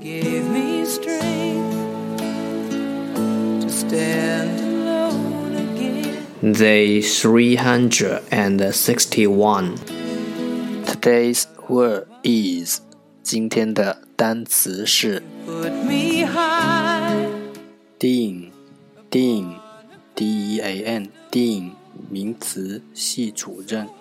[0.00, 1.76] gave me strength
[3.60, 6.24] to stand alone again.
[6.52, 9.74] Day 361
[10.86, 12.80] Today's word is
[13.24, 15.20] 今天的单词是
[17.98, 18.52] dean
[19.10, 19.56] dean
[20.14, 21.72] d e a n dean
[22.08, 23.97] 名词系主任。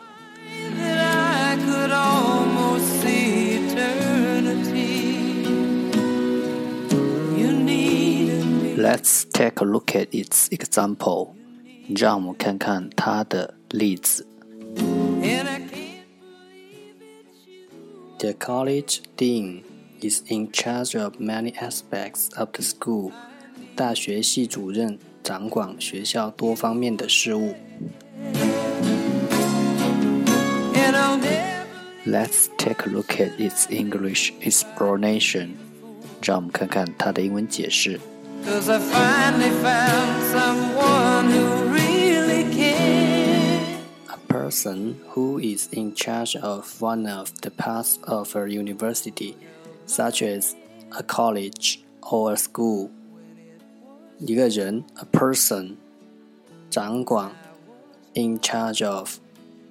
[8.76, 11.34] Let's take a look at its example.
[11.94, 14.26] 让我们看看它的例子。
[18.18, 19.62] The college dean
[20.00, 23.12] is in charge of many aspects of the school.
[23.74, 27.54] 大学系主任掌管学校多方面的事务。
[32.04, 35.50] Let's take a look at its English explanation.
[36.22, 38.00] 让我们看看它的英文解释。
[38.46, 43.80] Cause I finally found someone who really cares.
[44.08, 49.36] A person who is in charge of one of the parts of a university,
[49.86, 50.54] such as
[50.90, 52.90] a college or a school.
[54.18, 55.76] 一个人，a person，
[56.70, 57.32] 掌管，
[58.14, 59.18] in charge of，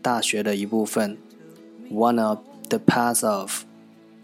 [0.02, 1.18] 大学的一部分，
[1.92, 2.40] one of
[2.70, 3.64] the parts of，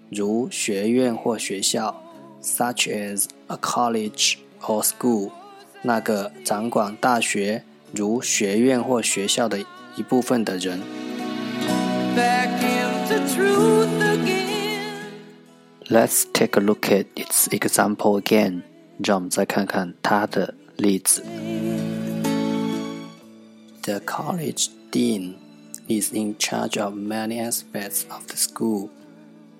[0.09, 2.00] 如学院或学校。
[2.41, 5.31] such as a college or school，
[5.81, 9.59] 那个掌管大学如学院或学校的
[9.95, 10.81] 一部分的人。
[15.89, 18.63] Let's take a look at its example again。
[19.03, 21.23] 让我们再看看它的例子。
[23.83, 25.35] The college dean
[25.87, 28.89] is in charge of many aspects of the school.